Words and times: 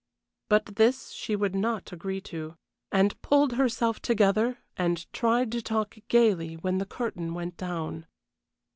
But 0.49 0.77
this 0.77 1.11
she 1.11 1.35
would 1.35 1.53
not 1.53 1.91
agree 1.91 2.21
to, 2.21 2.57
and 2.91 3.21
pulled 3.21 3.53
herself 3.53 4.01
together 4.01 4.57
and 4.75 5.05
tried 5.13 5.51
to 5.51 5.61
talk 5.61 5.99
gayly 6.07 6.55
when 6.55 6.79
the 6.79 6.87
curtain 6.87 7.35
went 7.35 7.55
down. 7.55 8.07